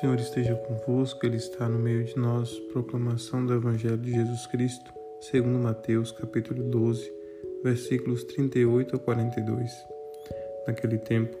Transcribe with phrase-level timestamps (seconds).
[0.00, 2.58] Senhor esteja convosco, Ele está no meio de nós.
[2.70, 7.10] Proclamação do Evangelho de Jesus Cristo, segundo Mateus, capítulo 12,
[7.64, 9.72] versículos 38 a 42.
[10.66, 11.34] Naquele tempo,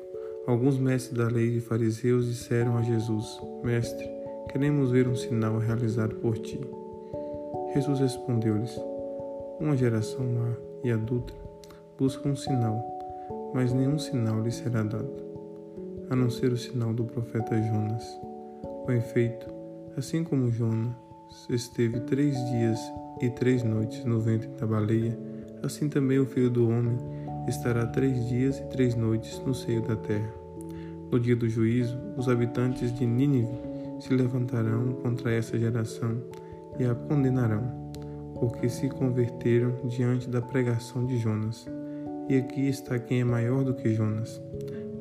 [0.46, 4.08] alguns mestres da lei e fariseus disseram a Jesus: Mestre,
[4.50, 6.58] queremos ver um sinal realizado por ti.
[7.74, 8.74] Jesus respondeu-lhes:
[9.60, 11.34] Uma geração má e adulta
[11.98, 12.82] busca um sinal,
[13.52, 15.12] mas nenhum sinal lhe será dado,
[16.08, 18.35] a não ser o sinal do profeta Jonas.
[18.86, 19.52] Com efeito,
[19.96, 20.94] assim como Jonas
[21.50, 22.78] esteve três dias
[23.20, 25.18] e três noites no ventre da baleia,
[25.60, 26.96] assim também o Filho do Homem
[27.48, 30.32] estará três dias e três noites no seio da terra.
[31.10, 33.58] No dia do juízo, os habitantes de Nínive
[33.98, 36.22] se levantarão contra essa geração
[36.78, 37.90] e a condenarão,
[38.38, 41.66] porque se converteram diante da pregação de Jonas.
[42.28, 44.40] E aqui está quem é maior do que Jonas.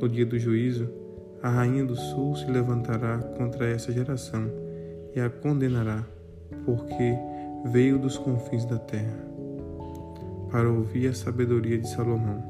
[0.01, 1.04] No dia do juízo,
[1.45, 4.49] a rainha do sul se levantará contra essa geração
[5.15, 6.03] e a condenará,
[6.65, 7.15] porque
[7.65, 9.23] veio dos confins da terra,
[10.49, 12.43] para ouvir a sabedoria de Salomão.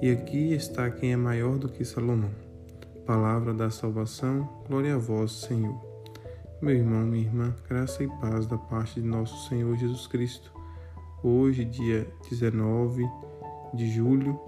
[0.00, 2.30] E aqui está quem é maior do que Salomão.
[3.04, 5.78] Palavra da salvação, glória a vós, Senhor.
[6.62, 10.50] Meu irmão, minha irmã, graça e paz da parte de nosso Senhor Jesus Cristo.
[11.22, 13.06] Hoje, dia 19
[13.74, 14.40] de julho,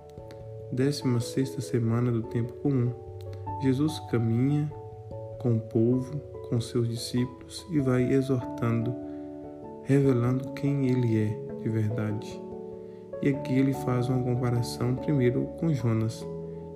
[0.72, 3.04] 16 semana do tempo comum.
[3.62, 4.70] Jesus caminha
[5.38, 6.18] com o povo,
[6.48, 8.94] com seus discípulos e vai exortando,
[9.84, 12.40] revelando quem ele é de verdade.
[13.22, 16.26] E aqui ele faz uma comparação primeiro com Jonas,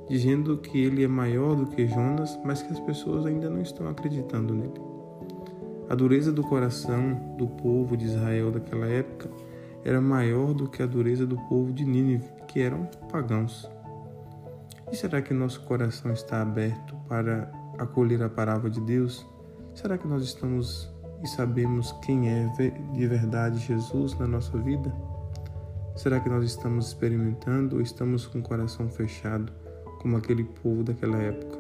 [0.09, 3.89] dizendo que ele é maior do que Jonas, mas que as pessoas ainda não estão
[3.89, 4.81] acreditando nele.
[5.89, 9.29] A dureza do coração do povo de Israel daquela época
[9.85, 13.69] era maior do que a dureza do povo de Nínive, que eram pagãos.
[14.93, 19.25] E será que nosso coração está aberto para acolher a palavra de Deus?
[19.73, 20.91] Será que nós estamos
[21.23, 22.47] e sabemos quem é
[22.93, 24.93] de verdade Jesus na nossa vida?
[25.95, 29.53] Será que nós estamos experimentando ou estamos com o coração fechado,
[30.01, 31.59] como aquele povo daquela época,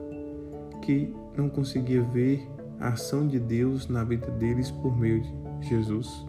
[0.83, 2.49] que não conseguia ver
[2.81, 5.23] a ação de Deus na vida deles por meio
[5.61, 6.27] de Jesus?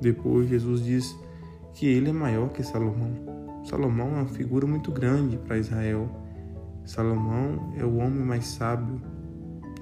[0.00, 1.16] Depois, Jesus diz
[1.74, 3.37] que ele é maior que Salomão.
[3.68, 6.08] Salomão é uma figura muito grande para Israel.
[6.86, 8.98] Salomão é o homem mais sábio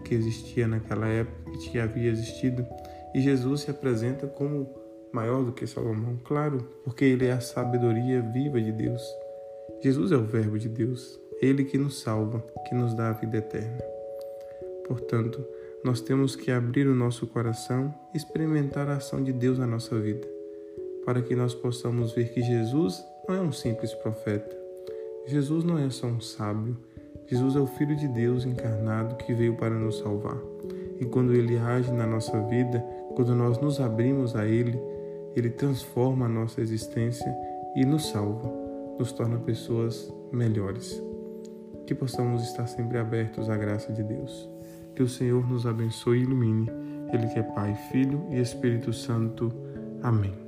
[0.05, 2.67] que existia naquela época, que havia existido,
[3.15, 4.69] e Jesus se apresenta como
[5.13, 9.03] maior do que Salomão, claro, porque ele é a sabedoria viva de Deus.
[9.81, 13.37] Jesus é o Verbo de Deus, ele que nos salva, que nos dá a vida
[13.37, 13.79] eterna.
[14.89, 15.47] Portanto,
[15.85, 19.97] nós temos que abrir o nosso coração e experimentar a ação de Deus na nossa
[19.97, 20.27] vida,
[21.05, 24.57] para que nós possamos ver que Jesus não é um simples profeta.
[25.27, 26.77] Jesus não é só um sábio.
[27.27, 30.39] Jesus é o Filho de Deus encarnado que veio para nos salvar.
[31.01, 32.79] E quando ele age na nossa vida,
[33.17, 34.79] quando nós nos abrimos a ele,
[35.35, 37.35] ele transforma a nossa existência
[37.75, 38.49] e nos salva,
[38.99, 41.03] nos torna pessoas melhores.
[41.87, 44.49] Que possamos estar sempre abertos à graça de Deus.
[44.95, 46.71] Que o Senhor nos abençoe e ilumine.
[47.13, 49.53] Ele que é Pai, Filho e Espírito Santo.
[50.03, 50.46] Amém.